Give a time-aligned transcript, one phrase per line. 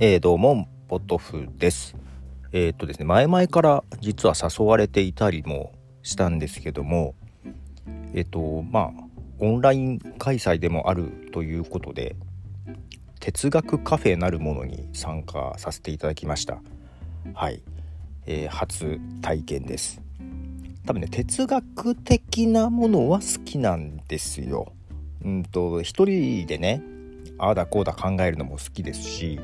[0.00, 1.94] えー、どうも、ポトフです。
[2.50, 5.72] えー、っとですね、前々から実は誘われていたりも
[6.02, 7.14] したんですけども、
[8.12, 8.90] えっと、まあ、
[9.38, 12.16] オンライン開催でもあるということで、
[13.20, 16.60] 哲学カフェなるものに参加させていただきました。
[17.32, 17.62] はい。
[18.26, 20.02] えー、初体験です。
[20.86, 24.72] 多分ね、哲学的なものは好きなんですよ。
[25.24, 26.82] うんと、一人でね、
[27.38, 29.38] ああだこうだ考えるのも好きですし、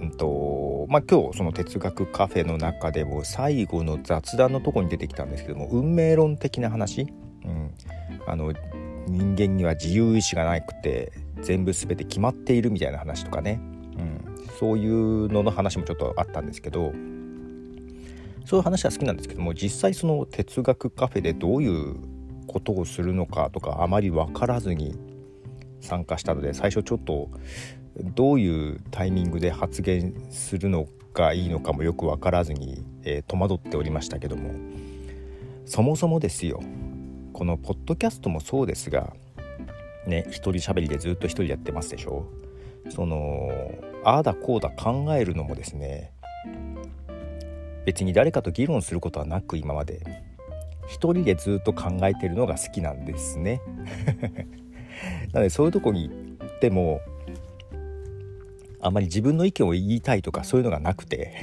[0.00, 7.06] うんとまあ、今日その哲学カフェの中でも最後の雑談のとこに出てきたんですけども運命論的な話、
[7.44, 7.72] うん、
[8.26, 8.52] あの
[9.06, 13.60] 人間には自由意志がなくて全部全て決まっているみたいな話とかね、
[13.98, 16.92] うん、そういうのの話もちょっとあったんですけど
[18.44, 21.96] そういう話は好きなんですけども実際その哲学カフェでどういう
[22.48, 24.96] ことをするのかとかあまり分からずに
[25.80, 27.30] 参加したので最初ちょっと
[28.02, 34.52] どういうタイミングで発言するのがいいのかもよく分からずに、えー、戸惑っておりましたけども。
[35.70, 36.60] そもそもですよ。
[37.32, 39.12] このポッドキャストもそうですが
[40.04, 42.26] ね一人喋りでずっと一人やってますでしょ。
[42.88, 43.50] その
[44.02, 46.12] ああだこうだ考えるのもですね
[47.84, 50.00] 別に誰かと議論することはなく今まで
[50.88, 53.60] 一人でずっと考えてるのが好きなんですね。
[55.32, 57.00] なのでそういうとこに行っても
[58.80, 61.34] あまり自分の意見を言いたいとかそういうのがなくて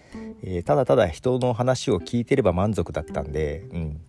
[0.42, 4.00] えー、ただただ人の話を聞いてれば満足だったんで、うん、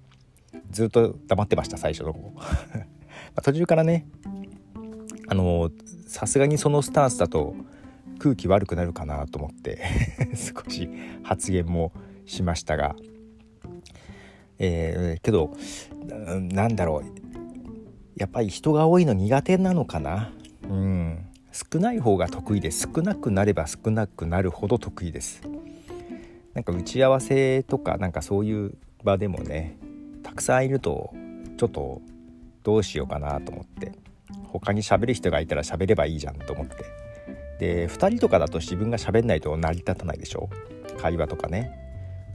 [0.71, 2.33] ずっと黙ってました最初の方。
[3.35, 4.07] ま途中からね
[5.27, 5.71] あの
[6.07, 7.55] さすがにそのスタンスだと
[8.19, 9.81] 空気悪くなるかなと思って
[10.35, 10.89] 少し
[11.23, 11.91] 発言も
[12.25, 12.95] しましたが
[14.59, 15.55] えー、けど
[16.51, 17.26] なんだろう。
[18.17, 20.31] やっぱり人が多いの苦手なのかな？
[20.63, 21.25] うん。
[21.51, 25.41] 少ない方が得意で少なくなれば少なくなるほど得意です。
[26.53, 29.77] なんか打ち合わせとかなんかそういう場でもね
[30.23, 31.13] たくさんいると
[31.57, 32.01] ちょっと
[32.63, 33.93] どうしようかなと思って。
[34.49, 36.85] 他に喋る人がいたら喋ればいいじゃんと思って。
[37.59, 40.49] で2人とかだと自分が喋んないと成り立たないでしょ？
[40.99, 41.71] 会話とかね。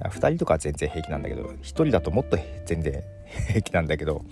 [0.04, 2.36] 2人とかは全然平気なんだけど1人だともっと
[2.66, 3.02] 全然
[3.48, 4.24] 平気なんだけど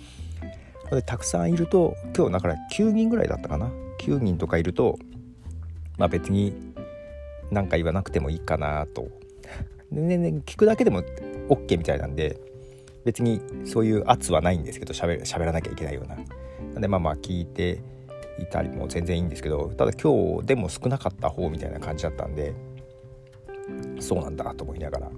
[0.95, 3.71] でたくさんいると今日だから9人ぐらいだったかな。
[3.99, 4.97] 9人とかいると
[5.97, 6.53] まあ別に
[7.51, 9.07] 何か言わなくてもいいかなと。
[9.91, 11.03] で、ね、聞くだけでも
[11.49, 12.37] OK みたいなんで
[13.03, 16.17] 別にそういう圧はないんですけど喋喋らなきゃいけないような。
[16.73, 17.81] なんでまあまあ聞いて
[18.39, 22.53] いたりも全然いいんですけどただ今日でも少なかった方みたいな感じだったんで
[23.99, 25.11] そうなんだと思いながら。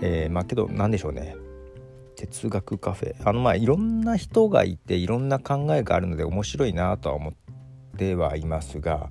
[0.00, 1.36] えー、まあけど何でしょうね。
[2.16, 3.28] 哲学カフェ。
[3.28, 7.34] あのまあいろんな人がいていろんな考えがあるので面白いなとは思っ
[7.96, 9.10] てはいますが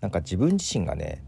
[0.00, 1.24] なんか自分自身がね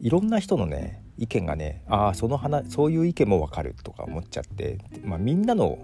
[0.00, 5.78] いろんな人のね意見がねああその話そういう意見もわかるとか思っちゃって、まあ、みんなの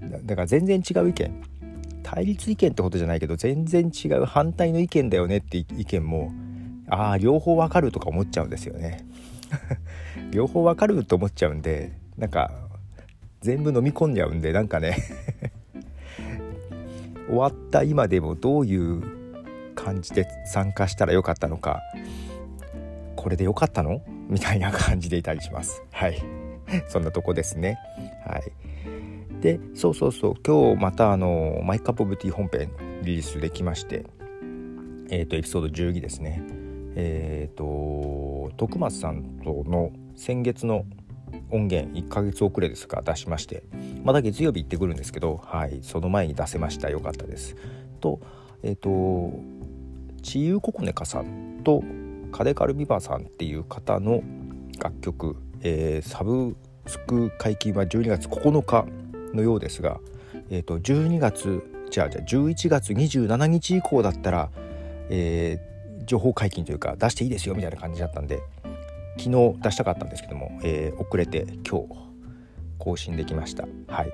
[0.00, 1.42] だから全然違う意見。
[2.02, 6.32] 対立意見ってことじゃないけど全然違う反対の意見だよねって意見も
[6.88, 9.06] ああ両方わかるとか思っちゃうんですよね。
[10.32, 12.50] 両方わかると思っちゃうんでなんか
[13.40, 14.96] 全部飲み込んじゃうんでなんかね。
[17.28, 19.02] 終わった今でもどういう
[19.76, 21.80] 感じで参加したらよかったのか。
[23.16, 24.02] これでよかったの？
[24.28, 25.82] みたいな感じでいたりします。
[25.92, 26.22] はい。
[26.88, 27.78] そんなとこですね。
[28.26, 28.52] はい。
[29.40, 30.34] でそうそうそう。
[30.44, 32.70] 今日またあの My Cup of Tea 本編
[33.02, 34.04] リリースできまして
[35.08, 36.42] えっ、ー、とエピソード12ですね。
[36.96, 40.84] えっ、ー、と徳松さんとの先月の
[41.50, 43.64] 音源1ヶ月遅れですが出しまして
[44.04, 47.56] また月曜日行ってくるんですけど、はい、その前に出せましたよかったです。
[48.00, 48.20] と
[48.62, 49.38] えっ、ー、と
[50.22, 51.82] ちゆここねかさんと
[52.32, 54.22] カデカルビバさんっていう方の
[54.78, 58.86] 楽曲、えー、サブスク解禁は12月9日
[59.34, 60.00] のようですが、
[60.50, 64.50] えー、と12月じゃあじゃあ11月27日以降だったら、
[65.08, 68.42] えー、情報解禁というか出していいですよみたいな感じだったんで
[69.18, 72.10] 昨日出したかったんですけども、えー、遅れて今日
[72.78, 73.66] 更新できました。
[73.88, 74.12] はい、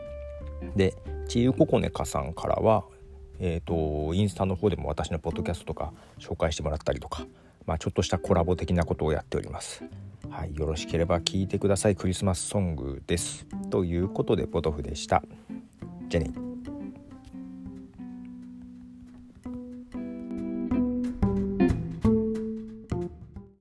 [0.75, 0.94] で
[1.28, 2.84] ちゆここねかさんからは、
[3.38, 7.26] えーと、インスタの方でも私のポッドキャストとか紹介してもらったりとか、
[7.66, 9.84] まあ、ちょっとしたコラボ的なことをやっております。
[10.31, 13.46] はい、よろしければ聴いてくださいクリスマスソングです。
[13.70, 15.22] ということでポトフでした。
[16.08, 16.45] じゃあね。